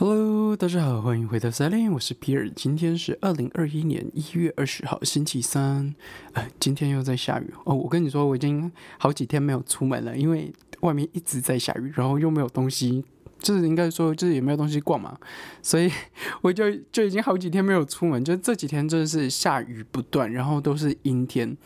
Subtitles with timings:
[0.00, 2.48] Hello，大家好，欢迎回到 s a l i n 我是皮尔。
[2.54, 5.92] 今天是二零二一年一月二十号，星期三。
[6.34, 7.74] 哎，今天又在下雨哦。
[7.74, 13.04] 我跟你说，我已经好几天没有出门了，因为外面一直在下雨，然后又没有东西，
[13.40, 15.18] 就是应该说就是也没有东西逛嘛，
[15.62, 15.90] 所以
[16.42, 18.24] 我就就已经好几天没有出门。
[18.24, 21.56] 就这几天真的是下雨不断，然后都是阴天。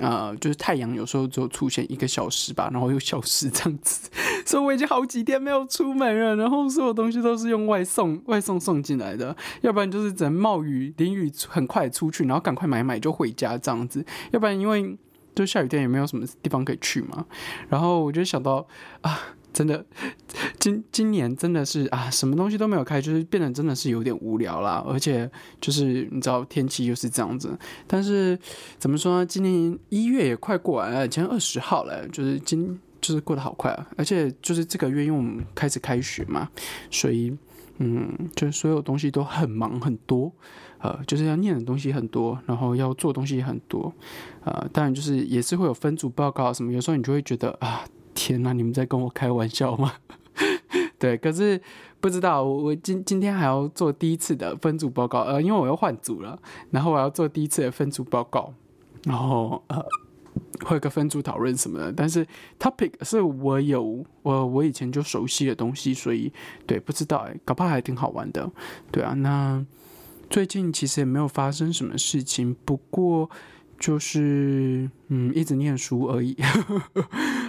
[0.00, 4.08] 啊，就是太阳有时候就出现一个小时吧，然后又消失这样子，
[4.46, 14.96] 所以我已经好几天没有出门了，然后所有东西都是用外送外送送进来的，要不然就是只能冒雨淋雨很快出去，然后赶快买买就回家这样子，要不然因为
[15.34, 17.26] 就下雨天也没有什么地方可以去嘛，
[17.68, 18.66] 然后我就想到
[19.02, 19.20] 啊。
[19.52, 19.84] 真的，
[20.58, 24.82] 今今年真的是啊，什么东西都没有开，就是变得真的是有点无聊啦。
[24.86, 25.30] 而且
[25.60, 27.56] 就是你知道天气又是这样子，
[27.86, 28.38] 但是
[28.78, 29.26] 怎么说呢？
[29.26, 33.86] 今年一月也快过完了，今天二十号了，就是今就是过得好快啊。
[33.96, 36.48] 而且就是这个月因为我们开始开学嘛，
[36.90, 37.36] 所以
[37.78, 40.32] 嗯，就所有东西都很忙很多，
[40.78, 43.92] 呃，就是要念的东西很多，然后要做东西也很多，
[44.44, 47.84] 呃，当然就是也是会有分组报告什么，有时候你就会觉得啊。
[48.14, 49.92] 天呐，你们在跟我开玩笑吗？
[50.98, 51.60] 对，可是
[52.00, 56.38] 不知道我我今今天还要做第一次的分组报告，呃，因为我要换组了，
[56.70, 58.52] 然后我要做第一次的分组报告，
[59.04, 59.84] 然后呃，
[60.64, 61.92] 会有个分组讨论什么的。
[61.92, 62.26] 但是
[62.58, 66.32] topic 是我有我我以前就熟悉的东西，所以
[66.66, 68.48] 对不知道哎，搞不好还挺好玩的。
[68.92, 69.64] 对啊，那
[70.30, 73.28] 最近其实也没有发生什么事情，不过。
[73.80, 76.36] 就是嗯，一直念书而已。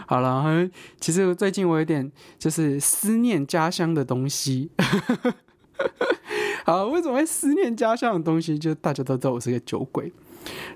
[0.06, 4.70] 好了，其实最近我有点就是思念家乡的东西。
[6.66, 8.58] 好，为什么会思念家乡的东西？
[8.58, 10.12] 就大家都知道我是个酒鬼。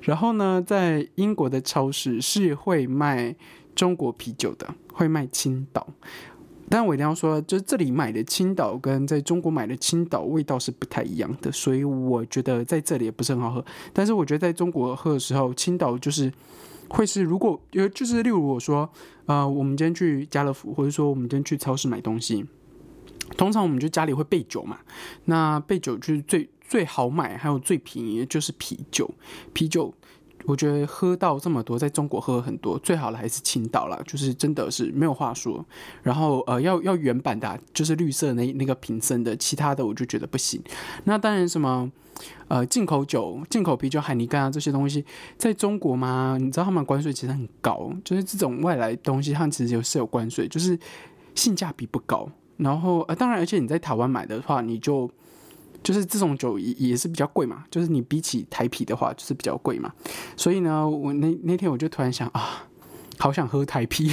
[0.02, 3.36] 然后呢，在英国的超市是会卖
[3.76, 5.88] 中国啤酒的，会卖青岛。
[6.70, 13.64] 但我一定要说，就是这里买的青岛跟在中国买的青岛味道是不太一样的，所以我觉得在这里也不是很好喝。
[13.94, 16.30] 但是我觉得在中国喝的时候，青岛就是
[16.90, 18.90] 会是如果呃就是例如我说，
[19.26, 22.46] 呃，我们今天去家乐福，或者说我们今天去超市买东西，
[23.38, 24.80] 通常我们就家里会备酒嘛。
[25.26, 29.10] 那备酒就是最最好买，还有最便宜的就是啤酒，
[29.54, 29.94] 啤酒。
[30.48, 35.64] 我觉得喝到这么多，在中国喝很多，最好的还是青岛了，就是真的是没有话说。
[36.02, 40.62] 然后呃，要要原版的，就是绿色那那个瓶身的，其他的我就觉得不行。
[41.04, 41.92] 那当然什么
[42.48, 45.04] 呃进口酒、进口啤酒、海尼干啊这些东西，
[45.38, 50.80] 在中国嘛，你知道他们关税其实很高，就是这种外来东西，他们其实有是有关税，就是
[51.36, 52.30] 性价比不高。
[52.56, 55.12] 然后呃，当然，而且你在台湾买的话，你就。
[55.88, 59.90] 就是这种酒也也是比较贵嘛，就是你比起台啤的话，就是比较贵嘛。
[60.36, 62.68] 所以呢，我那那天我就突然想啊，
[63.18, 64.12] 好想喝台啤，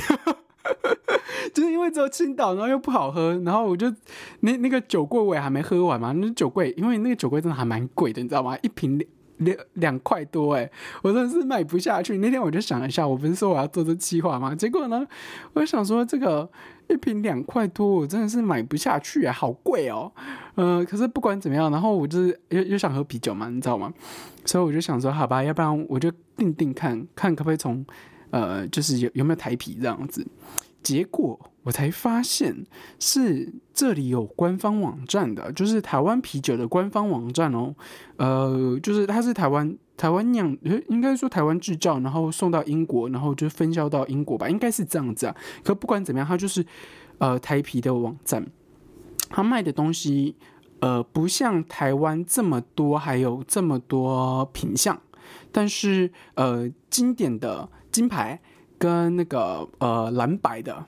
[1.52, 3.92] 就是因为只有青岛，然后又不好喝，然后我就
[4.38, 6.12] 那那个酒柜我也还没喝完嘛。
[6.12, 8.56] 那酒柜，因为那个酒柜真的还蛮贵的，你知道吗？
[8.62, 9.04] 一瓶
[9.38, 10.70] 两两块多，哎，
[11.02, 12.18] 我真的是买不下去。
[12.18, 14.54] 那天我就想了一下，我不是说我要做这计划吗？
[14.54, 15.06] 结果呢，
[15.54, 16.50] 我想说这个。
[16.86, 20.12] 一瓶两块多，我真的是买不下去啊，好贵哦。
[20.54, 23.90] 呃，可是不管怎么样，然后我就是又又想喝啤酒嘛，你知道吗？
[24.44, 27.82] 所以我就想说，好吧，要不然我就定定看看可不可以从
[28.28, 30.26] 呃，就是有有没有台啤这样子。
[30.82, 32.64] 结果我才发现
[32.98, 37.74] 是这里有官方网站的，就是台湾啤酒的官方网站哦。
[38.16, 40.56] 呃，就是它是台湾台湾酿，
[40.88, 45.34] 应该说台湾制造，然后送到英国，然后就分销到英国吧，应该是这样子啊。
[45.62, 46.64] 可不管怎么样，它就是
[47.18, 48.46] 呃台啤的网站，
[49.30, 50.36] 它卖的东西
[50.80, 55.00] 呃不像台湾这么多，还有这么多品相，
[55.50, 58.40] 但是呃经典的金牌。
[58.76, 60.84] 跟那个呃蓝白的，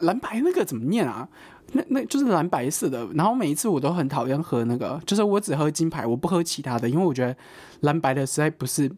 [0.00, 1.28] 蓝白那个怎么念啊？
[1.74, 3.06] 那那就是蓝白色的。
[3.14, 7.34] 然后每一次我都很讨厌喝那个，就是我只喝金牌，我不喝其他的，因为我觉得
[7.80, 8.90] 蓝白的实在不是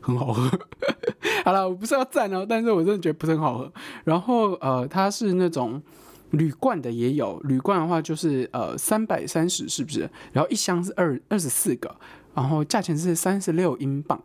[0.00, 0.50] 很好喝。
[1.44, 3.72] 好了，我不是要赞哦，但是我真的觉得不是很好喝。
[4.04, 5.82] 然后呃，它是那种
[6.30, 10.08] 铝罐的也有，铝罐的话就是呃三百三十，是不是？
[10.32, 11.94] 然后一箱是二二十四个，
[12.34, 14.20] 然后价钱是三十六英镑。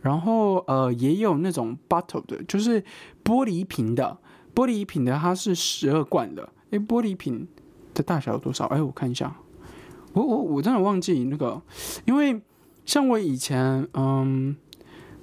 [0.00, 2.82] 然后呃也有那种 bottle 的，就是
[3.22, 4.16] 玻璃瓶的，
[4.54, 6.48] 玻璃瓶的它是十二罐的。
[6.70, 7.46] 诶，玻璃瓶
[7.94, 8.66] 的大小有多少？
[8.66, 9.36] 哎，我看一下，
[10.12, 11.60] 我我我真的忘记那个，
[12.06, 12.40] 因为
[12.84, 14.56] 像我以前嗯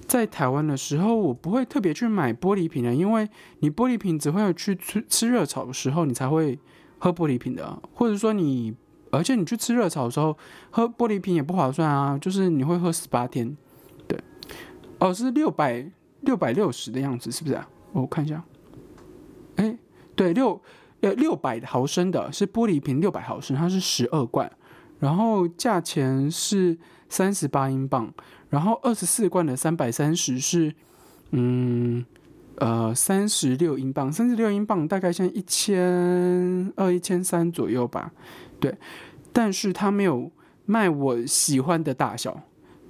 [0.06, 3.28] 在台湾的时候，我不会特别去买玻璃瓶的，因为
[3.60, 6.58] 你玻璃瓶只会去吃吃热炒的时候你才会
[6.98, 8.76] 喝玻璃瓶的，或者说你
[9.12, 10.38] 而且你去吃热炒的时候
[10.70, 13.58] 喝玻璃瓶也不划算啊，就是你会喝十八天。
[14.08, 14.20] 对
[15.00, 15.92] 哦，是六百
[16.22, 17.68] 六百六十的样子，是不是啊？
[17.92, 18.44] 我看一下，
[19.60, 19.78] 哎，
[20.16, 20.62] 对，六
[21.02, 24.50] 呃六百毫升的，是玻璃瓶六百毫升，它是十二罐，
[25.00, 26.78] 然后价钱是
[27.10, 28.10] 三十八英镑，
[28.50, 30.74] 然后二十四罐的三百三十是
[31.32, 32.06] 嗯
[32.56, 38.14] 呃三十六英镑，三十六英镑大概像一千二一千三左右吧，
[38.62, 38.74] 对，
[39.34, 40.32] 但是它没有
[40.66, 42.42] 卖我喜欢的大小，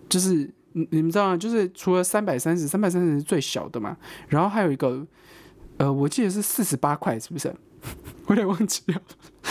[0.08, 1.36] 就是你你们知道吗？
[1.38, 5.08] 就是除了三百三十，三百三十是最小的嘛，然后还有一个。
[5.80, 7.54] 呃，我记得是四十八块，是不是？
[8.28, 9.02] 我有点忘记了，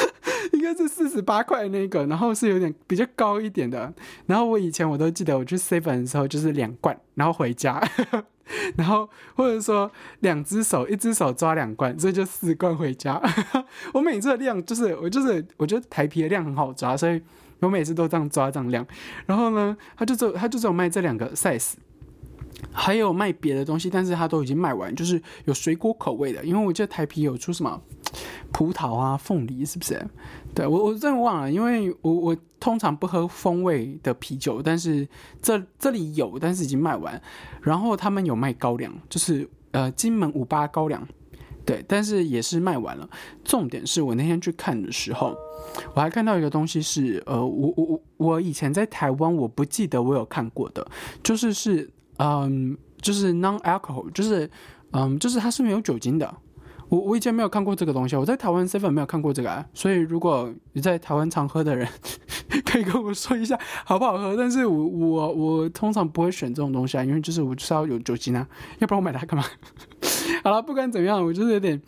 [0.52, 3.92] 应该是四十八块那个，然后是有点比较高一点的。
[4.26, 7.82] 然后我以前我都记得，我去 seven 的时候就是两罐，然后回家，
[8.76, 9.90] 然后或者说
[10.20, 13.18] 两只手，一只手抓两罐，所以就四罐回家。
[13.94, 17.20] 我每次的量就是我就是我觉得台皮的量很好抓，所以
[17.60, 18.86] 我每次都这样抓这样量。
[19.24, 21.72] 然后呢，他就只有他就只有卖这两个 size。
[22.72, 26.44] 还有卖别的东西，但是它都已经卖完，就是有水果口味的。
[26.44, 27.80] 因为我记得台啤有出什么
[28.52, 30.04] 葡萄啊、凤梨，是不是？
[30.54, 35.06] 对我我真的忘了，因为我我通常不喝风味的啤酒，但是
[35.40, 37.20] 这这里有，但是已经卖完。
[37.62, 41.06] 然后他们有卖高粱，就是呃金门五八高粱，
[41.64, 43.08] 对，但是也是卖完了。
[43.44, 45.36] 重点是我那天去看的时候，
[45.94, 50.84] 我还看到一个东西是呃我我我我以前在台湾我不记得我有看过的，
[51.22, 51.88] 就是是。
[52.18, 54.48] 嗯，就是 non-alcohol，就是
[54.92, 56.32] 嗯，就是它是没有酒精的。
[56.88, 59.62] 我我以前没有看过这个东西，我在台湾 seven 没有看过这个啊。
[59.74, 61.86] 所以如果你在台湾常喝的人，
[62.64, 64.34] 可以跟我说一下好不好喝。
[64.34, 68.48] 但是我我我通常不会选这种东西啊，因为就是我就是要有酒精啊，
[68.78, 69.44] 要不然我买它干嘛？
[70.42, 71.78] 好了，不管怎么样，我就是有点，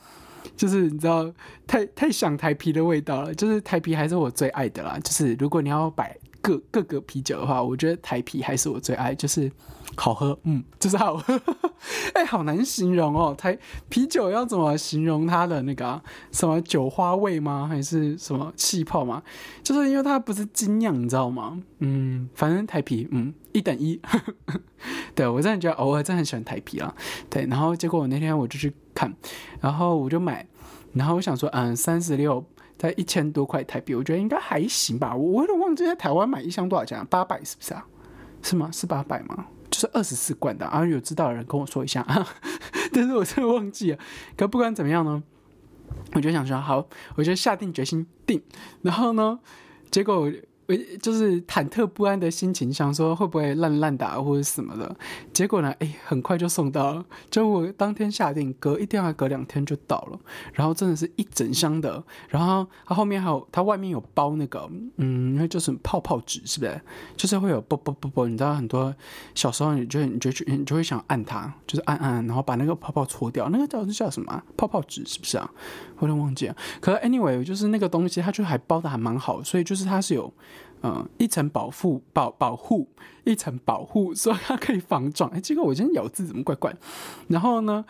[0.54, 1.32] 就是你知道，
[1.66, 3.34] 太太想台啤的味道了。
[3.34, 4.98] 就是台啤还是我最爱的啦。
[5.02, 9.50] 就是如果你要摆各各个啤酒的话，我觉得台啤还是我最爱，就是。
[9.96, 11.38] 好喝，嗯，就是好喝，
[12.14, 13.34] 哎，好难形容哦。
[13.36, 13.58] 台
[13.88, 16.00] 啤酒要怎么形容它的那个
[16.30, 17.66] 什么酒花味吗？
[17.68, 19.20] 还是什么气泡吗？
[19.64, 21.60] 就是因为它不是精酿，你知道吗？
[21.80, 24.00] 嗯，反正台啤，嗯，一等一。
[25.14, 26.94] 对我真的觉得偶尔真的很喜欢台啤啊。
[27.28, 29.12] 对，然后结果我那天我就去看，
[29.60, 30.46] 然后我就买，
[30.92, 32.42] 然后我想说，嗯，三十六
[32.80, 35.14] 在一千多块台币，我觉得应该还行吧。
[35.14, 37.84] 我我有点忘记在台湾买一箱多少钱，八百是不是啊？
[38.42, 38.70] 是吗？
[38.72, 39.44] 是八百吗？
[39.70, 42.26] 就是二十四罐的，然后有知道的人跟我说一下啊，
[42.90, 43.98] 但是我真的忘记了。
[44.34, 45.22] 可不管怎么样呢，
[46.14, 48.42] 我就想说好，我就下定决心定，
[48.80, 49.38] 然后呢，
[49.90, 50.32] 结果。
[51.00, 54.96] 就是忐忑不安的心情，想说会不会烂烂的或者什么的，
[55.32, 57.04] 结果呢，哎，很快就送到了。
[57.30, 60.18] 就我当天下定，隔一天还隔两天就到了。
[60.52, 66.80] 然后真的是一整箱的，然后它后面还有，它外面有包那个，嗯，因为就是泡泡纸，是不是？
[67.16, 68.94] 就是会有啵啵啵啵，你知道很多
[69.34, 74.42] 小时候你就你就去你就会想按它，就是按按，然后把那个泡泡搓掉，那个叫叫什么？
[74.56, 75.50] 泡泡纸是不是啊？
[75.98, 76.56] 我有点忘记了。
[76.80, 80.32] 可是 anyway，就是那个东西，它就还包的还蛮好，所以就是它是有。
[80.82, 82.88] 嗯，一层保护保保护，
[83.24, 85.30] 一层保护，所以它可以防撞。
[85.30, 86.74] 哎，结果我今天咬字怎么怪怪？
[87.28, 87.84] 然后呢，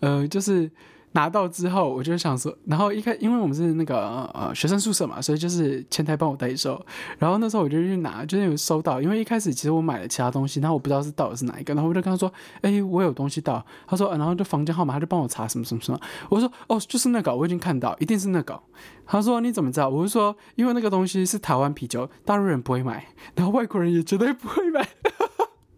[0.00, 0.70] 呃，就是。
[1.14, 6.80] 拿到之后，我就想说，然后一开，因为我们是那个呃学生宿舍嘛，所以就是前台帮我代收。
[7.18, 12.32] 然后那时候我就去拿，就是有收到，因为一开始其实我买了其他东西，然后我不知道是到底是哪一个，然后我就跟他说，
[12.62, 13.64] 哎，我有东西到。
[13.86, 16.00] 他说，然后就房间号码，他就帮我查什么什么什么。
[16.28, 18.60] 我说，哦，就是那个，我已经看到，一定是那个。
[19.06, 19.88] 他说，你怎么知道？
[19.88, 23.06] 我是说，因为那个东西是台湾啤酒，大陆人不会买，
[23.36, 24.88] 然后外国人也绝对不会买。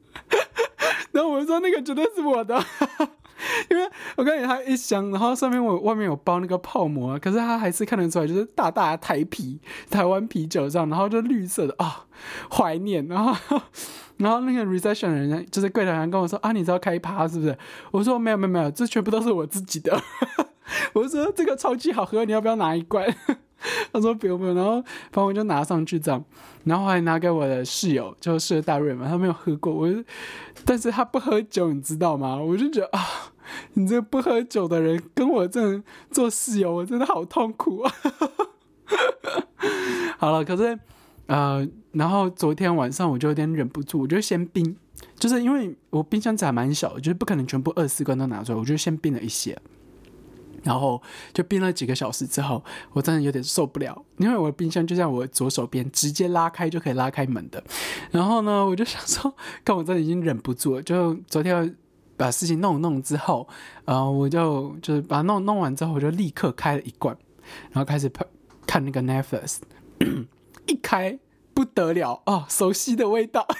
[1.12, 2.58] 然后我说，那个绝对是我的。
[3.70, 9.58] 因为我感觉它一箱，然后上面我外面有包那个泡沫，可是它还是看得出来，就是大大的台啤，
[9.90, 12.06] 台湾啤酒这样，然后就绿色的啊，
[12.50, 13.06] 怀念。
[13.08, 13.60] 然后，
[14.18, 17.56] 然后那个 reception 人就是柜台人跟我说啊，你知道开趴是不是？
[17.90, 20.00] 我说没有没有没有，这全部都是我自己的。
[20.94, 23.06] 我说这个超级好喝，你要不要拿一罐？
[23.92, 26.22] 他说不用不用，然后反正我就拿上去这样，
[26.64, 29.88] 然后还拿给我的室友，就是大瑞嘛，他没有喝过，我，
[30.64, 32.36] 但是他不喝酒，你知道吗？
[32.36, 33.00] 我就觉得啊，
[33.74, 37.92] 你这不喝酒的人跟我这做室友，我真的好痛苦啊。
[40.18, 40.78] 好了，可是
[41.26, 44.76] 呃，然后昨天晚上我就有点忍不住，我就先冰，
[45.18, 49.58] 就是因为我冰箱还蛮小，就是不可能全部二十四罐都拿出来，我就先冰了一些。
[50.62, 51.00] 然后
[51.32, 57.62] 就冰了几个小时之后，我真的有点受不了，因为我的冰箱就在我左手边，直接拉开就可以拉开门的。
[58.10, 59.32] 然后呢，我就想说，
[59.64, 61.76] 看我真的已经忍不住了，就昨天
[62.16, 63.46] 把事情弄弄之后，
[63.84, 67.16] 呃，我就就是把弄弄完之后，我就立刻开了一罐，
[67.70, 68.10] 然后开始
[68.66, 69.58] 看那个 Netflix，
[70.66, 71.18] 一开
[71.54, 73.46] 不得了哦，熟悉的味道。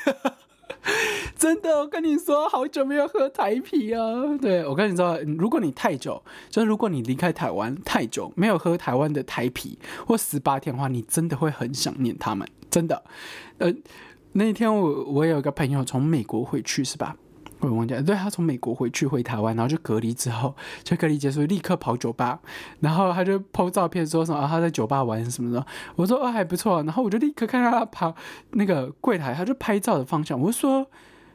[1.36, 4.00] 真的，我跟你说，好久没有喝台啤啊。
[4.40, 13.04] 对我跟你说，如果你太久，就是如果你离开台湾太久，没有喝台湾的台啤或十八天的话，你真的会很想念他们，真的。
[13.58, 13.72] 呃，
[14.32, 17.16] 那天我我有一个朋友从美国回去，是吧？
[17.60, 22.38] 我忘记，对他从美国回去回台湾，然后就隔离之后，就隔离结束立刻跑酒吧，
[22.80, 25.64] 然后他就 po 照片说什么啊他在酒吧玩什么的。
[25.96, 28.14] 我说哦还不错，然后我就立刻看到他跑
[28.52, 30.86] 那个柜台，他就拍照的方向，我就说。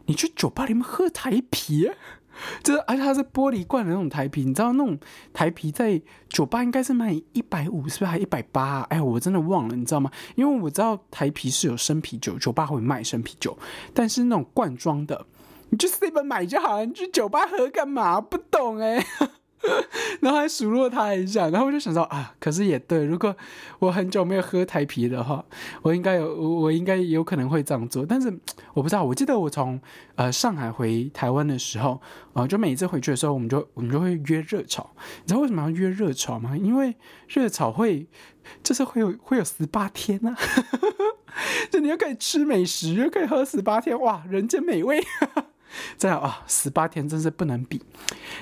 [0.07, 1.89] 你去酒吧里面喝台啤，
[2.63, 4.97] 就是而且它是玻璃罐的那种台啤，你知道那种
[5.31, 8.81] 台啤在酒吧应该是卖一百五，是不是还一百八？
[8.89, 10.11] 哎，我真的忘了，你知道吗？
[10.35, 13.55] 因为我知道台啤是有生啤酒，酒吧会卖生啤酒，
[13.93, 15.23] 但是那种罐装的，
[15.71, 16.85] 你就随便买就好了。
[16.85, 18.21] 你去酒吧喝干嘛？
[18.21, 19.03] 不懂哎。
[20.21, 23.35] 然后还数落他一下，然后我就想到啊，可是也对，如果
[23.77, 25.45] 我很久没有喝台啤的话，
[25.83, 28.03] 我应该有，我应该有可能会这样做。
[28.03, 28.27] 但是
[28.73, 29.79] 我不知道，我记得我从
[30.15, 32.01] 呃上海回台湾的时候，
[32.33, 34.89] 呃，就每一次回去的时候，我们就我们就会约热炒。
[35.21, 36.57] 你知道为什么要约热炒吗？
[36.57, 36.95] 因为
[37.27, 38.07] 热炒会
[38.63, 40.35] 就是会有会有十八天呢，
[41.69, 44.99] 就你又可以吃美食，又可以喝十八天，哇，人间美味。
[45.97, 47.81] 这样啊，十八天真是不能比。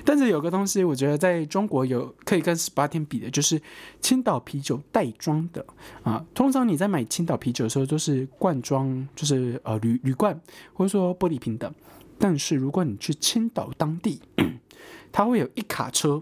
[0.04, 3.62] 但是有个东西，我觉得在中国有可以跟十八天比的，就是
[4.02, 5.66] 青岛啤酒袋装的
[6.04, 6.26] 啊。
[6.34, 10.40] 通常你在买青岛啤酒的时候，都是罐装，就是呃铝铝罐
[10.74, 11.74] 或者说玻璃瓶的。
[12.18, 14.22] 但是如果你去青岛当地，
[15.12, 16.22] 它会有一卡车，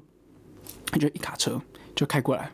[0.99, 1.61] 就一卡车
[1.95, 2.51] 就开过来，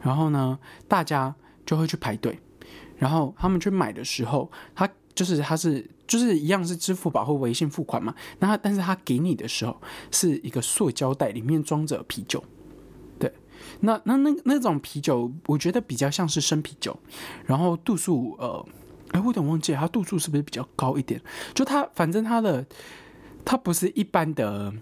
[0.00, 1.34] 然后呢，大家
[1.66, 2.38] 就会去排队，
[2.96, 5.84] 然后他们去买的时候，他就是它是。
[6.10, 12.42] 就是一样是支付宝或微信付款嘛，那但是它给你的时候是一个塑胶袋，里面装着啤酒，
[13.16, 13.32] 对，
[13.78, 16.98] 那那那那种啤酒，我觉得比较像是生啤酒，
[17.46, 18.66] 然后度数呃，
[19.12, 21.22] 哎，我有点忘记它度数是不是比较高一点，
[21.54, 22.66] 就它反正它的
[23.44, 24.74] 它不是一般的。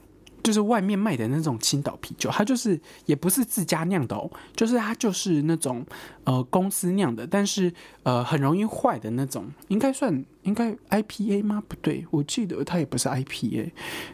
[0.48, 5.84] 就是外面卖的那种青岛啤酒，它就是也不是自家酿的哦，就是它就是那种
[6.24, 7.70] 呃公司酿的，但是
[8.02, 11.62] 呃很容易坏的那种，应该算应该 IPA 吗？
[11.68, 13.70] 不对，我记得它也不是 IPA，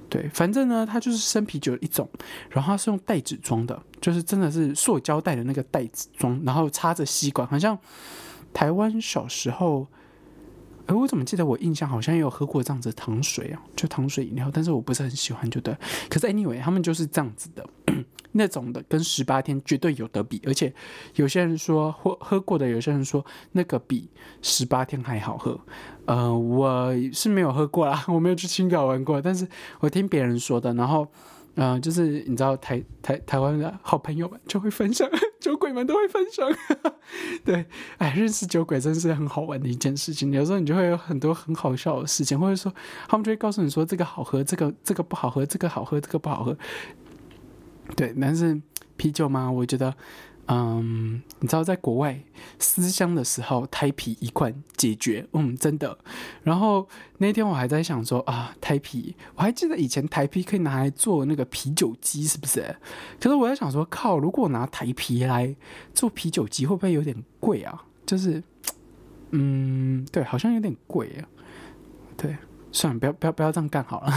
[0.08, 2.10] 对，反正呢它就是生啤酒一种，
[2.50, 7.78] 然后它是用袋子装的，就是真的是塑胶袋的那个袋子装，然后插着吸管，好像
[8.52, 9.86] 台湾小时候。
[10.86, 15.76] 哎，我怎么记得我印象好像也有喝过这样子糖水啊，就糖水饮料，但是我不是很喜欢，就对。
[16.08, 17.66] 可是 anyway，他们就是这样子的
[18.32, 20.40] 那种的，跟十八天绝对有得比。
[20.44, 20.72] 而且
[21.14, 24.08] 有些人说喝喝过的，有些人说那个比
[24.42, 25.58] 十八天还好喝。
[26.06, 29.46] 呃，我是没有喝过啦，我没有去青岛玩过，但是
[29.80, 31.06] 我听别人说的，然后。
[31.56, 35.08] 嗯，就是你知道台台台湾的好朋友们就会分享，
[35.44, 36.50] 酒鬼们都会分享，
[37.44, 37.66] 对，
[37.98, 40.32] 哎，认识酒鬼真是很好玩的一件事情。
[40.32, 42.74] 有时候你就会有很多很好笑的事情，或者说
[43.06, 46.56] 他们就会告诉你说这个好喝，这个这个不好喝，这个好喝，这个不好喝。
[47.94, 48.58] 对，但是
[48.96, 49.94] 啤酒嘛，我觉得。
[50.46, 52.20] 嗯，你知道在国外
[52.58, 55.96] 思乡的时候，台皮一罐解决，嗯，真的。
[56.42, 56.86] 然后
[57.16, 62.76] 那天我还在想说啊，台皮，我还记得以前台皮可以拿来做那个啤酒机，是不是？
[63.18, 65.56] 可是我在想说，靠，如果拿台皮来
[65.94, 67.82] 做啤酒机，会不会有点贵啊？
[68.04, 68.42] 就是，
[69.30, 71.24] 嗯，对，好像有点贵啊。
[72.18, 72.36] 对，
[72.70, 74.12] 算了，不要不要不要这样干好了。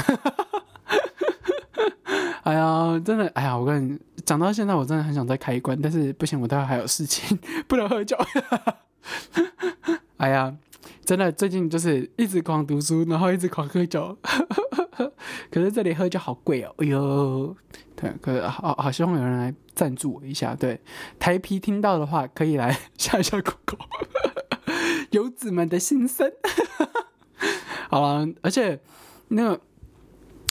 [2.47, 7.37] 哎呀，真的，哎呀，我跟你讲到现在，我真的很想再开一关，但是不行，我待会还有事情，
[7.67, 8.15] 不能喝酒。
[10.15, 10.55] 哎呀，
[11.03, 14.17] 真的，最近就是一直狂读书，然后一直狂喝酒。
[15.51, 17.53] 可是这里喝酒好贵哦，哎呦，
[17.97, 20.55] 对，可是好好希望有人来赞助我一下。
[20.55, 20.79] 对，
[21.19, 23.77] 台皮听到的话，可以来下一下广告。
[25.11, 26.31] 游子们的心声。
[27.89, 28.79] 好了，而且
[29.27, 29.59] 那。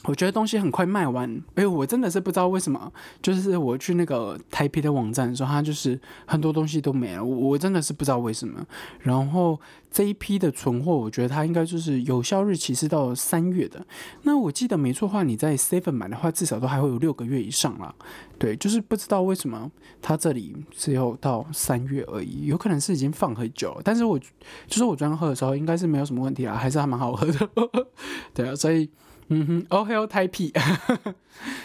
[0.06, 8.64] 我觉得东西很快卖完，哎，我真的是不知道为什么，就是我去那个台啤的网站的时候，它就是很多东西都没了，我真的是不知道为什么。
[9.00, 9.60] 然后
[9.90, 13.84] 这一批的存货，我觉得它应该就是有效日期是到三月的。
[14.22, 17.94] 那我记得没错的话，你在 Seven 买的话，至少都还会有六个月以上啦。
[18.38, 19.70] 对，就是不知道为什么
[20.00, 23.80] 它这里只有到三月而已，有可能是已经放很久了。
[23.82, 27.50] 但是我就是我昨天喝的时候，应该是没有什么问题啊，还是还蛮好喝的。
[28.32, 28.88] 对啊，所以。
[29.28, 30.52] 嗯哼，Oh hell type，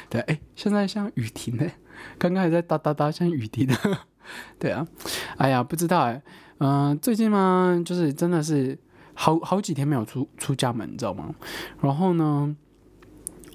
[0.10, 1.66] 对，哎，现在像雨停呢，
[2.18, 3.76] 刚刚还在哒哒哒，像雨停的，
[4.58, 4.88] 对啊，
[5.38, 6.22] 哎呀，不知道哎，
[6.58, 8.78] 嗯，最近嘛，就是真的是
[9.14, 11.34] 好好几天没有出出家门，你知道吗？
[11.82, 12.56] 然后呢，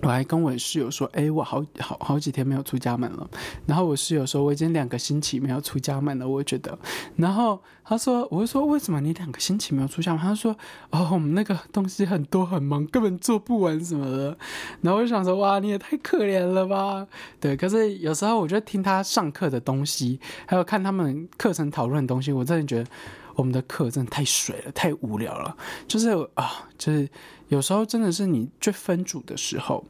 [0.03, 3.29] 我还跟我室友说：“哎，我好好好几天没有出家门了。”
[3.65, 6.79] 然后我室友说：“我已经两个星期没有出家门了。”我觉得，
[7.17, 10.55] 然后他说：“我就说为什么你两个星期没有出家门？”他说
[10.93, 14.37] ：“哦，我们那个东西很多很忙，根本做不完什么的。”
[14.83, 17.07] 然后我就想说：“哇，你也太可怜了吧？”
[17.41, 22.91] 对，可是有时候我就听他上课的东西，还有看他们课程讨论的东西，我真的觉得
[23.35, 25.57] 我们的课真的太水了，太无聊了。
[25.88, 27.09] 就是啊，就是。
[27.49, 29.85] 有时候真的是你最分组的时候，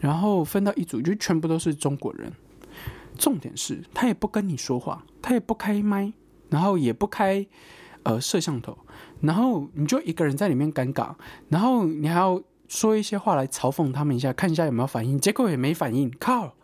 [0.00, 2.32] 然后分到一组就全部都是中国人。
[3.18, 6.12] 重点是他也不跟你说话，他也不开麦，
[6.48, 7.46] 然后也不开
[8.02, 8.76] 呃摄像头，
[9.20, 11.14] 然后你就一个人在里面尴尬，
[11.48, 16.10] 然后你还要说一些话来嘲讽他们一下，看一下有没有反应，结果也没反应。
[16.18, 16.54] 靠，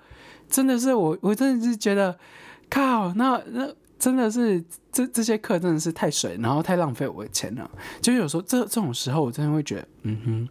[0.48, 2.18] 真的是我，我真的是觉得
[2.68, 3.74] 靠，那那。
[3.98, 4.62] 真的是
[4.92, 7.70] 这这些课真的是太水，然后太浪费我的钱了。
[8.00, 10.48] 就有时候这这种时候，我真的会觉得，嗯哼，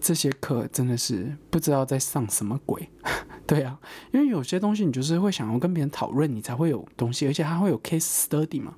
[0.00, 2.88] 这些课真的是不知道在上什么鬼。
[3.46, 3.78] 对啊，
[4.12, 8.74] 因为有些东西你就是会想要跟别人讨论，你才会有东西，而且它会有 case study 嘛。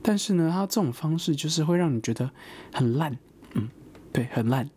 [0.00, 2.30] 但是呢，它这种方式就是会让你觉得
[2.72, 3.18] 很烂，
[3.54, 3.68] 嗯，
[4.12, 4.70] 对，很烂，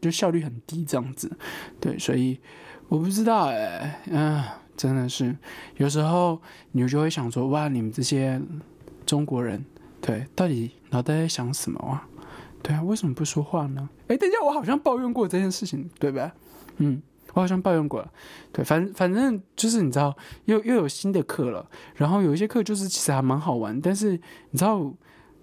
[0.00, 1.30] 就效率很低这样子。
[1.78, 2.40] 对，所以
[2.88, 4.42] 我不知道哎，嗯。
[4.78, 5.36] 真的是，
[5.76, 8.40] 有时候你就会想说：哇，你们这些
[9.04, 9.62] 中国人，
[10.00, 12.06] 对，到底脑袋在想什么啊？
[12.62, 13.88] 对啊，为什么不说话呢？
[14.06, 16.32] 哎，等一下，我好像抱怨过这件事情，对吧？
[16.76, 17.02] 嗯，
[17.34, 18.08] 我好像抱怨过了。
[18.52, 24.12] 对，反反正就是你知道，又又有新的课了，然后有一些课就是其实还蛮好玩，但是
[24.50, 24.94] 你知道，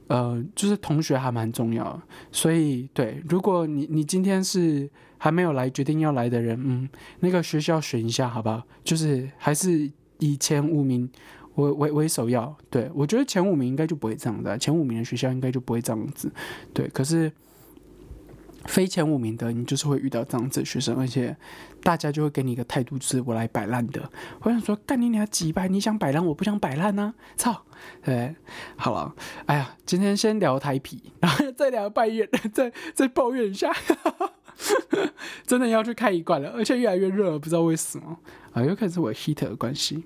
[0.07, 2.01] 呃，就是同学还蛮重要，
[2.31, 4.89] 所以对，如果你你今天是。
[5.25, 6.87] 还没有来决定要来的人，嗯，
[7.21, 8.61] 那个学校选一下，好不好？
[8.83, 11.09] 就是还是以前五名
[11.55, 12.55] 为为为首要。
[12.69, 16.31] 对我觉得前五名应该就不会这样子，前五名的学校应该就不会这样子。
[16.75, 17.31] 对，可是
[18.65, 21.35] 非前五名的，你就是会遇到这样子的学生，而且
[21.81, 24.07] 大家就会给你一个态度，是我来摆烂的。
[24.41, 27.15] 我想说，干你俩几百，你想摆烂，我不想摆烂呢。
[27.35, 27.63] 操！
[28.03, 28.35] 对，
[28.75, 29.15] 好了，
[29.47, 33.73] 哎呀，今天先聊台皮，然后再聊拜怨， 再再抱怨一下。
[35.45, 38.17] 真的要去开一罐了，而且越来越热，不知道为什么
[38.53, 40.03] 啊，有可能是我 heat 的关系。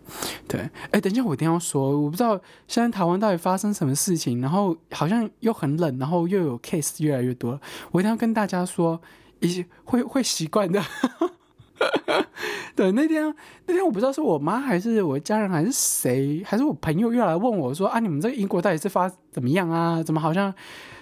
[0.48, 7.60] 对，哎，等一下我一定要说，我不知道现在台湾到底发生什么事情，然后好像又很冷，然后又有 case 越来越多，
[7.91, 9.00] 我一定要跟大家说，
[9.39, 10.82] 一些会会习惯的。
[12.76, 13.34] 对，那天
[13.65, 20.02] 那天我不知道是我妈还是我家人还是谁，还是我朋友又来问我说啊，你们这个英国到底是发怎么样啊？
[20.02, 20.54] 怎么好像？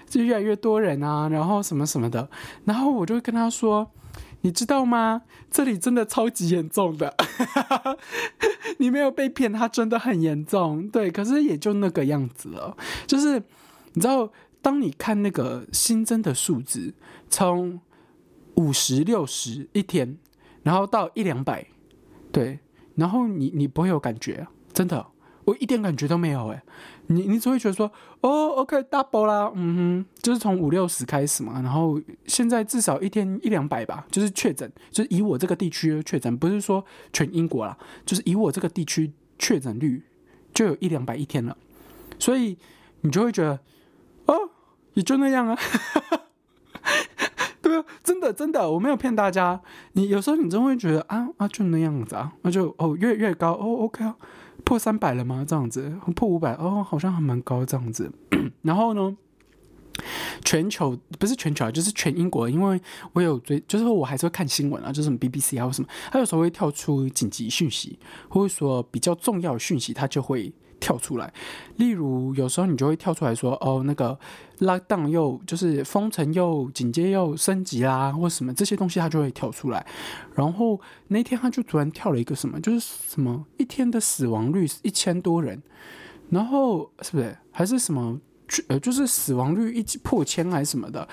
[0.08, 2.30] 就越来越多人啊，然后什么什么的，
[2.65, 3.91] 然后我就跟他说
[4.41, 5.24] ：“你知道吗？
[5.52, 7.13] 这里真的超级严重的，
[8.80, 10.88] 你没有被骗，它真的很严重。
[10.89, 12.76] 对，可是也就那个样子了。
[13.06, 13.43] 就是
[13.93, 16.93] 你知道，当你看那个新增的数字
[17.30, 17.80] 从
[18.56, 20.17] 五十六十一天，
[20.63, 21.67] 然后到一两百，
[22.32, 22.60] 对，
[22.96, 25.06] 然后你你不会有感觉，真的。”
[25.47, 26.62] 我一点感觉都没有哎，
[27.07, 36.83] 你你只会觉得说哦，OK，double 啦，嗯哼，就是从五六十开始嘛，然后现在至少一天一两百吧，就是确诊，就是以我这个地区确诊，不是说
[37.13, 40.03] 全英国啦，就是以我这个地区确诊率
[40.53, 41.55] 就有一两百一天了，
[42.19, 42.57] 所以
[42.99, 43.57] 你就会觉得
[44.25, 44.36] 哦，
[44.95, 45.57] 也就那样啊，
[47.63, 49.62] 对啊，真的真的，我没有骗大家，
[49.93, 54.17] 你有时候你真会觉得啊啊就那样子啊，那就哦越越高哦，OK 啊。
[54.67, 55.45] 破三百了吗？
[55.47, 58.12] 这样子破五百哦，好像还蛮高这样子。
[58.63, 59.15] 然后呢，
[60.43, 62.82] 全球不是全球啊，就是全英国，因为
[63.13, 70.53] 我有追，就是我还是会看新闻啊，就是什么 BBC 啊或什么，它有时候会跳出紧急讯息，或者说比较重要的讯息，它就会。
[70.80, 71.32] 跳出来，
[71.78, 74.18] 例如有时候你就会跳出来说，哦，那个
[74.60, 79.86] lockdown 又就是封城又紧接又升级啦，或什么这些东西，它就会跳出来。
[80.36, 85.62] 然后那天他就突然跳了一个什么，就是什么一天的死亡率一千多人，
[86.30, 88.20] 然后是不是还是什么
[88.68, 91.08] 呃，就是死亡率一破千还是什么的，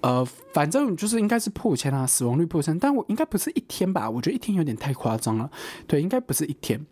[0.00, 4.08] 呃，反正就是应该是破千啊，死亡率破千，但我应该不是一天吧？
[4.08, 5.50] 我觉得一天有点太夸张了，
[5.86, 6.84] 对，应该不是一天。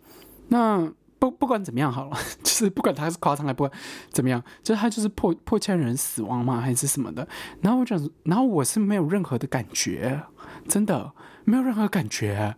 [0.49, 7.27] 那不不管怎么样好了， 就是不管他是夸张还不管怎么样，就是他就是破破千人死亡嘛，还是什么的。
[7.61, 10.21] 然后我讲，然后我是没有任何的感觉，
[10.67, 11.11] 真的
[11.43, 12.55] 没有任何感觉，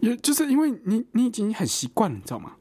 [0.00, 2.52] 也就是因为你你已经很习惯了，你知道吗？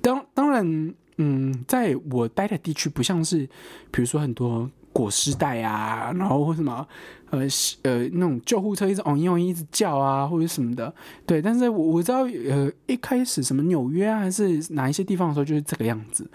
[0.00, 3.48] 当当然，嗯，在我待的地区不像是，
[3.90, 4.70] 比如说很多。
[4.96, 6.88] 裹尸袋啊，然后或什么，
[7.28, 7.40] 呃
[7.82, 10.90] 呃，那种救护车一直嗡嗡一直叫啊，或者什么的，
[11.26, 11.42] 对。
[11.42, 16.30] 但是我我知道，呃，一开始什么纽约啊，还是哪一些地方的时候，就是这个样子。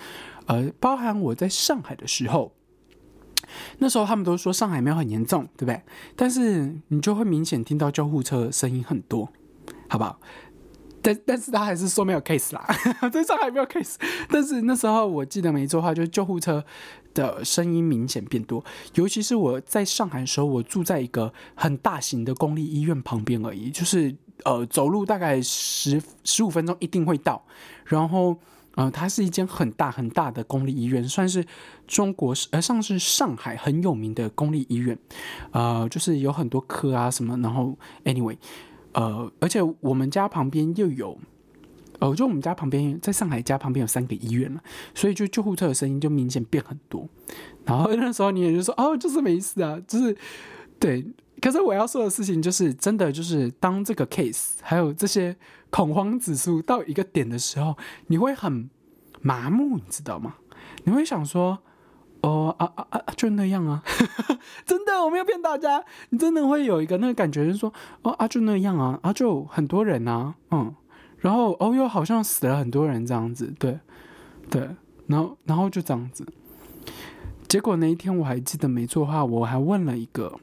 [0.46, 2.54] 呃，包含我在上海的时候，
[3.80, 5.82] 那时候他们都说上海没有很严重，对不对？
[6.16, 9.28] 但是你就会明显听到救护车声音很多，
[9.90, 10.20] 好不好？
[11.02, 12.66] 但但是他还是说没有 case 啦，
[13.10, 13.96] 在上海没有 case。
[14.30, 16.64] 但是那时候我记得没错的话，就是救护车
[17.14, 18.64] 的声音明显变多，
[18.96, 27.44] 尤其是我在上海的时候，我住在一个很大型的公立医院旁边而已，就是呃走路大概十十五分钟一定会到。
[27.86, 28.38] 然后
[28.76, 31.46] 呃，它是一间很大很大的公立医院，算是
[31.88, 34.98] 中国呃上是上海很有名的公立医院，
[35.52, 37.38] 呃，就是有很多科啊什么。
[37.40, 38.38] 然后 anyway。
[38.94, 41.18] 呃，而且我们家旁边又有，
[42.00, 44.62] 呃，就我们家旁边，在上海家旁边有三个医院嘛，
[44.94, 47.08] 所以就救护车的声音就明显变很多。
[47.66, 50.16] 然后那时候你也就说，哦，就是没事啊，就是
[50.80, 51.06] 对。
[51.42, 55.36] 可是我要说的事情就是，真的就是当这个 case 还有这些
[55.70, 57.76] 恐慌指数到一个点的时候，
[58.08, 58.70] 你会很
[59.22, 60.36] 麻木，你知道吗？
[60.84, 61.60] 你会想说。
[62.22, 63.04] 哦啊啊啊！
[63.18, 63.84] 就那样啊，
[64.66, 65.84] 真的，我没有骗大家。
[66.10, 70.74] 你真的会有一个那个感觉，就是说，哦啊，就那样啊，啊，就很多人啊，嗯，
[71.18, 73.80] 然后哦，又好像死了很多人这样子，对，
[74.50, 74.70] 对，
[75.08, 76.26] 然后然后就这样子。
[77.48, 80.40] 结果那一天我还记得没错的话，我还问了一个，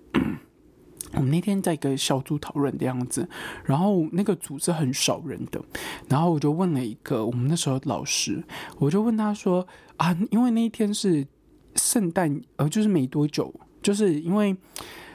[1.14, 3.28] 我们那天在一个小组讨论的样子，
[3.64, 5.62] 然后那个组是很少人的，
[6.08, 8.42] 然后我就问了一个我们那时候老师，
[8.78, 9.64] 我就问他说
[9.96, 11.24] 啊，因为那一天是。
[11.78, 14.54] 圣诞呃，就是没多久，就是因为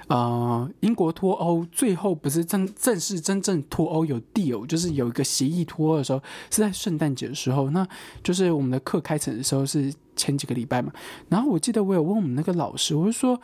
[0.07, 6.21] 呃，英国脱欧最后不是正正式真正脱欧有 deal，就是有一个协议脱欧的时候
[6.51, 7.87] 是在圣诞节的时候，那
[8.21, 10.91] 就是我们的课开成的时候是前几个礼拜嘛。
[11.29, 13.39] 然后我记得我有问我们那个老师，我就说，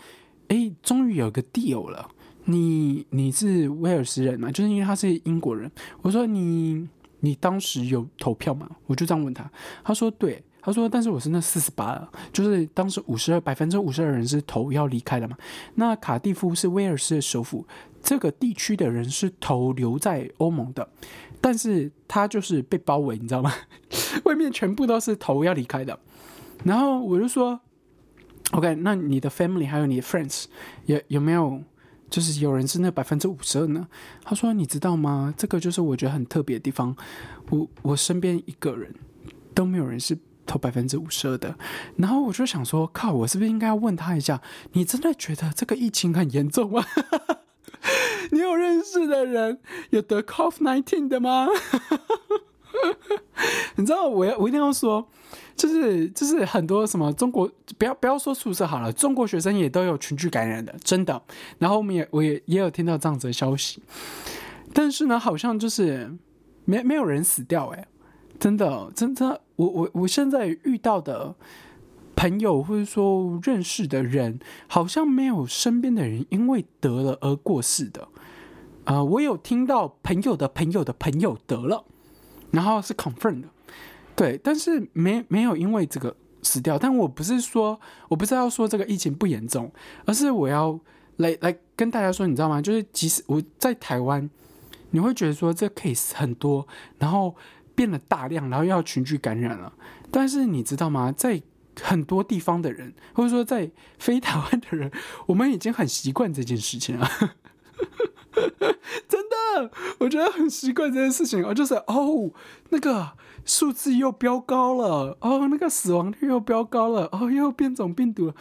[0.50, 2.10] 哎，终于有个 deal 了，
[2.46, 4.52] 你你是威尔斯人嘛？
[4.52, 6.88] 就是因为他是英国人，我说你
[7.22, 8.70] 你当时有投票吗？
[8.88, 9.50] 我就这样问他，
[9.84, 10.44] 他说对。
[10.62, 15.38] 他说：“但是我是那四十八，就是当时五十二百分之五十二人是投要离开的嘛。
[15.76, 17.66] 那卡蒂夫是威尔士的首府，
[18.04, 20.88] 这个地区的人是投留在欧盟的，
[21.40, 23.54] 但是他就是被包围，你知道吗？
[24.26, 25.98] 外面全部都是投要离开的。
[26.66, 27.58] 然后我就说
[28.52, 30.46] ：‘OK，那你的 family 还有你的 friends
[30.88, 31.64] 有有没有，
[32.10, 33.88] 就是有人是那百分之五十二呢？’
[34.26, 35.34] 他说：‘你知道吗？
[35.38, 36.94] 这个就是我觉得很特别的地方。
[37.50, 38.94] 我我身边一个人
[39.56, 40.18] 都没有人是。’
[40.50, 41.56] 投百分之五十二的，
[41.98, 44.42] 然后我就想说，靠，我是不是应该要问他一下？
[44.74, 46.84] 你真的觉得这个疫情很严重吗？
[48.32, 49.60] 你有认识的人
[49.92, 51.48] 有得 Covid nineteen 的吗？
[53.76, 55.08] 你知道，我要我一定要说，
[55.56, 61.22] 就是就是很多什么中国，不要不要说宿舍好了，中国学生也都有群聚感染的，真的。
[61.60, 63.84] 然后我们也我也也有听到这样子的消息，
[64.74, 66.12] 但是呢，好像就是
[66.66, 67.86] 没没有人死掉，哎。
[68.40, 71.36] 真的，真的，我我我现在遇到的
[72.16, 78.08] 朋友或者说认识的人，好像没有身边的人因为得了而过世的。
[78.86, 81.84] 啊，我有听到朋友的朋友的朋友得了，
[82.52, 83.50] 然后是 confirm 的，
[84.16, 86.78] 对，但是没没有因为这个死掉。
[86.80, 89.70] 但我不是说，我不是要说这个疫情不严重，
[90.06, 90.80] 而是我要
[91.18, 92.62] 来来跟大家说，你知道吗？
[92.62, 94.30] 就是即使我在台湾，
[94.92, 96.66] 你会觉得说这 case 很多，
[96.98, 97.36] 然后。
[97.80, 99.72] 变了大量，然后要群聚感染了。
[100.12, 101.14] 但是你知道吗？
[101.16, 101.42] 在
[101.82, 104.92] 很多地方的人，或者说在非台湾的人，
[105.28, 107.08] 我们已经很习惯这件事情了。
[109.08, 111.42] 真的，我觉得很习惯这件事情。
[111.46, 112.32] 哦，就是哦，
[112.72, 113.14] 那个
[113.46, 118.36] 数字又飙高了，哦，那个死亡率又飙高了，哦，又变种病毒了。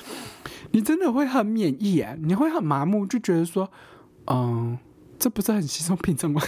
[0.72, 2.16] 你真的会很免疫啊？
[2.18, 3.70] 你会很麻木，就觉得说，
[4.26, 4.76] 嗯，
[5.16, 6.42] 这不是很稀松平常吗？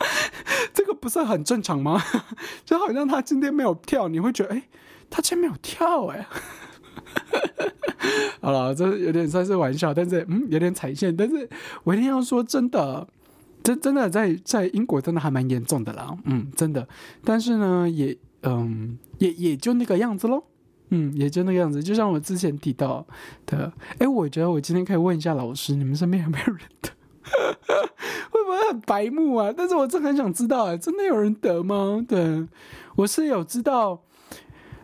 [0.72, 2.02] 这个不是很正常吗？
[2.64, 4.62] 就好像他今天没有跳，你会觉得，哎，
[5.10, 6.26] 他今天没有跳，哎，
[8.40, 11.14] 好了，这有点算是玩笑，但是嗯，有点踩线。
[11.14, 11.48] 但是
[11.84, 13.06] 我一定要说，真的，
[13.62, 16.88] 真真的在在英国真的还蛮严重的啦，嗯，真的。
[17.24, 20.42] 但是呢，也嗯，也也就那个样子喽，
[20.88, 21.82] 嗯，也就那个样子。
[21.82, 23.06] 就像我之前提到
[23.44, 26.90] 的，哎，我觉得我今天可以问一下老师，你们身边有没有人的？
[28.50, 29.52] 会不会很白目啊？
[29.56, 32.04] 但是我真的很想知道，哎，真的有人得吗？
[32.08, 32.46] 对，
[32.96, 34.02] 我是有知道，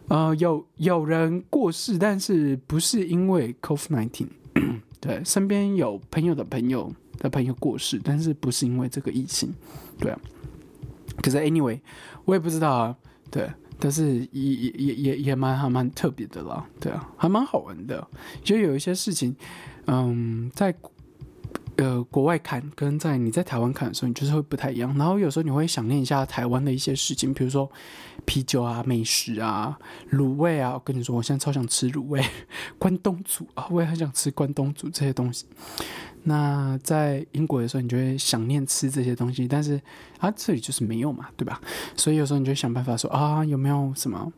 [0.09, 4.29] 呃，有有人过世，但是不是因为 COVID nineteen？
[5.01, 9.53] 对，身边有朋友的朋友的朋友过世，但是不是因为这个疫情？
[9.99, 10.19] 对啊。
[11.23, 11.81] 可是 anyway，
[12.25, 12.97] 我也不知道啊。
[13.31, 16.67] 对，但是也也也也也蛮还蛮特别的啦。
[16.81, 18.07] 对啊，还蛮好玩的。
[18.43, 19.35] 就有一些事情，
[19.87, 20.75] 嗯，在。
[21.77, 24.97] 呃，国外看跟在你在台湾看的时候，你就是会不太一样。
[24.97, 27.71] 然后有时候你会想念一下台湾的一些事情，比如说
[28.25, 29.79] 啤酒啊、美食啊、
[30.13, 30.73] 卤味啊。
[30.73, 32.25] 我跟你说，我现在超想吃卤味，
[32.79, 35.47] 关东煮啊，我也很想吃关东煮这些东西。
[36.29, 39.81] 那在英国的时候，你就会想念吃这些东西，但是
[40.19, 41.61] 啊，这里就是没有嘛，对吧？
[41.95, 44.33] 所以有时候你就想办法说啊，有没有什么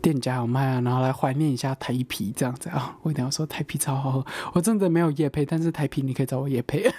[0.00, 2.96] 店家有卖啊，然后来怀念一下台啤这样子啊。
[3.02, 6.90] 我一定要说台啤超好喝，我真的没有夜配，但是台啤你可以找我夜配，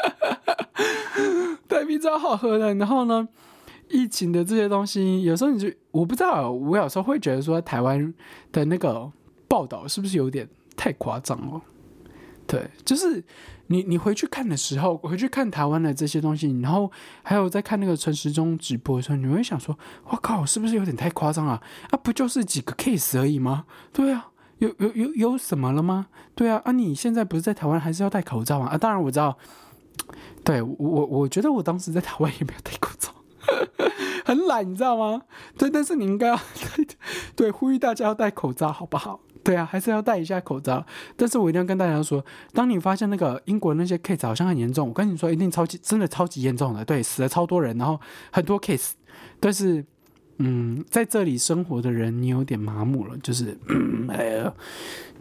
[1.66, 2.74] 台啤超好喝的。
[2.74, 3.26] 然后呢，
[3.88, 8.12] 疫情的这些东西，有时候你就我不知道，我有时候会觉得说台湾
[8.52, 9.10] 的那个
[9.48, 11.62] 报道是不是有点太夸张了？
[12.52, 13.24] 对，就是
[13.68, 21.62] 你你回去看的时候，回去看台湾的这些东西，然后还有在看那个陈时中直播的时候，你会想说：“我靠，是不是有点太夸张了？
[21.88, 23.64] 啊，不就是几个 case 而已吗？
[23.90, 26.08] 对啊，有有有有什么了吗？
[26.34, 28.66] 对啊，啊，你现在不是在台湾，还是要戴口罩吗？
[28.66, 29.38] 啊，当然我知道，
[30.44, 33.14] 对我我觉得我当时在台湾也没有戴口罩，
[34.26, 35.22] 很懒，你知道吗？
[35.56, 36.38] 对，但是你应该要
[37.34, 40.84] 对呼吁大家要戴口罩，好不好？” 对啊，还是要戴一下口罩。
[41.16, 48.00] 但是我一定要跟大家说，当你发现那个英国那些 case 好像很严重，我跟你说，一定超级真的超级严重的，对，死了超多人，然后
[48.30, 48.92] 很多 case。
[49.40, 49.84] 但是，
[50.38, 53.58] 嗯，在这里生活的人，你有点麻木了，就是，
[54.08, 54.52] 哎呀。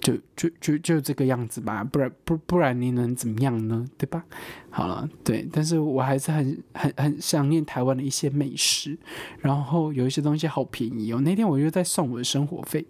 [0.02, 3.86] 就就就就这个样子吧，不然不不然你能怎么样呢？
[3.98, 4.24] 对吧？
[4.72, 8.98] 好了，对，但是我还是很很很想念台湾的一些美食，
[9.40, 11.22] 然后有一些东西好便宜哦。
[11.22, 12.86] 那天我就在算我的生活费，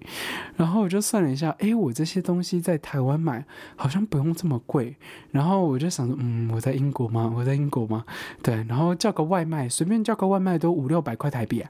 [0.56, 3.46] 然后我就算了一下，诶，我这些东西在台湾买
[3.76, 4.96] 好像不用这么贵，
[5.32, 7.34] 然后我就想说，嗯，我在英国吗？
[7.36, 8.06] 我在英国吗？
[8.42, 11.70] 对，然后叫个外卖，随便叫个外卖都五六百块台币啊，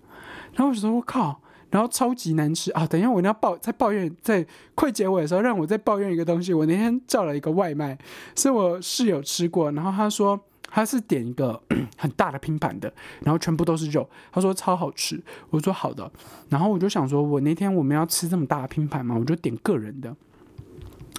[0.53, 1.41] 然后我就说，我靠。
[1.71, 2.85] 然后超级难吃啊！
[2.85, 6.53] 等一下，我要抱在抱怨，在快结尾的时候，让我再抱怨一个东西。
[6.53, 7.97] 我那天叫了一个外卖，
[8.35, 11.59] 是我室友吃过，然后他说他是点一个
[11.97, 15.17] 很大的拼盘的，然后全部都是肉，他说超好吃。
[15.49, 16.11] 我说好的，
[16.49, 20.13] 然后我就想说，我那天我们要吃这么大的拼盘嘛，我就点个人的。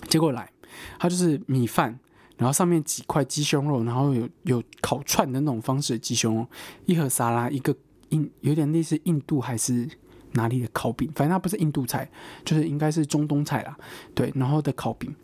[0.09, 0.51] 结果来，
[0.99, 1.99] 他就是米饭，
[2.37, 6.47] 然后上面几块鸡胸肉，然后有有烤串的那种方式的鸡胸肉，
[6.85, 7.75] 一盒沙拉，一个
[8.11, 9.88] 印有点类似印度还是。
[10.33, 11.11] 哪里的烤饼？
[11.14, 12.11] 反正它不是印度菜，
[12.45, 13.77] 就是应该是中东菜啦。
[14.14, 15.14] 对，然后的烤饼。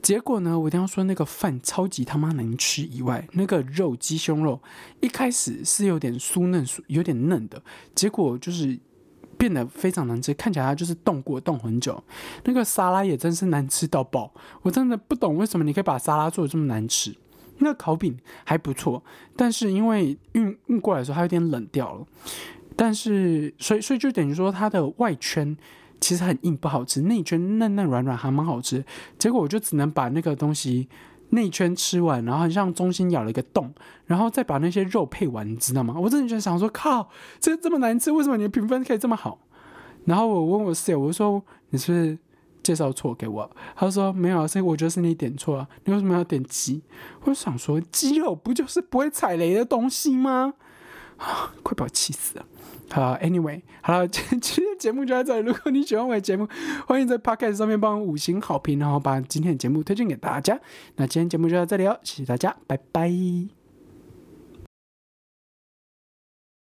[0.00, 4.60] 结果呢，我一定要说那个饭超级他妈难吃，以外那个肉鸡胸肉
[5.00, 7.60] 一开始是有点酥嫩，有点嫩的，
[7.96, 8.78] 结果就是
[9.36, 12.00] 变得非常难吃，看起来它就是冻过，冻很久。
[12.44, 17.14] 那个沙拉也真是难吃到爆，我真的不懂为什么你可以把沙拉做的这么难吃。
[17.58, 19.02] 那个烤饼还不错，
[19.36, 22.06] 但是因为运运过来的时候它有点冷掉了。
[22.80, 25.56] 但是，所以，所以就等于说，它的外圈
[26.00, 28.84] 其实很硬，不好吃；内圈嫩嫩软软，还蛮好吃。
[29.18, 30.88] 结果我就只能把那个东西
[31.30, 33.74] 内圈吃完，然后很像中心咬了一个洞，
[34.06, 35.92] 然后再把那些肉配完，你知道吗？
[35.98, 37.10] 我真的就想说，靠，
[37.40, 39.40] 这这么难吃，为什么你的评分可以这么好？
[40.04, 42.16] 然后我问我室友，我说你是不是
[42.62, 43.50] 介绍错给我？
[43.74, 45.68] 他说没有，所以我觉得是你点错了。
[45.84, 46.80] 你为什么要点鸡？
[47.22, 50.54] 我就想说，鸡肉不就是不会踩雷的东西吗？
[51.18, 52.46] 啊，快把我气死了！
[52.90, 55.46] 好，Anyway，好了，今今天节目就到这里。
[55.46, 56.48] 如果你喜欢我的节目，
[56.86, 60.58] 欢迎在 Podcast 上面帮我五星好评，然后把今天的节目推荐给大家。
[60.96, 63.57] 那今天节目就到这里哦，谢谢大家，拜拜。